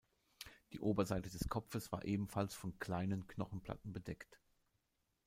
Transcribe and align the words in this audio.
Die 0.71 0.79
Oberseite 0.79 1.29
des 1.29 1.47
Kopfes 1.47 1.91
war 1.91 2.05
ebenfalls 2.05 2.55
von 2.55 2.79
kleinen 2.79 3.27
Knochenplatten 3.27 3.93
bedeckt. 3.93 4.39